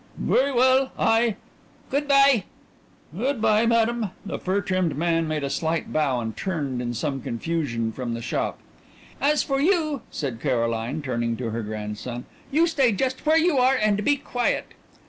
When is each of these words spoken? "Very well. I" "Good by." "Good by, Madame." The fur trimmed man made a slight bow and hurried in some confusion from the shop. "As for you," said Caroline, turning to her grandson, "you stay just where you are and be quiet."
"Very 0.17 0.51
well. 0.51 0.91
I" 0.97 1.35
"Good 1.91 2.07
by." 2.07 2.45
"Good 3.15 3.39
by, 3.39 3.67
Madame." 3.67 4.09
The 4.25 4.39
fur 4.39 4.61
trimmed 4.61 4.97
man 4.97 5.27
made 5.27 5.43
a 5.43 5.49
slight 5.51 5.93
bow 5.93 6.19
and 6.19 6.35
hurried 6.39 6.81
in 6.81 6.95
some 6.95 7.21
confusion 7.21 7.91
from 7.91 8.15
the 8.15 8.21
shop. 8.23 8.57
"As 9.21 9.43
for 9.43 9.61
you," 9.61 10.01
said 10.09 10.41
Caroline, 10.41 11.03
turning 11.03 11.37
to 11.37 11.51
her 11.51 11.61
grandson, 11.61 12.25
"you 12.49 12.65
stay 12.65 12.91
just 12.93 13.27
where 13.27 13.37
you 13.37 13.59
are 13.59 13.75
and 13.75 14.03
be 14.03 14.15
quiet." 14.15 14.73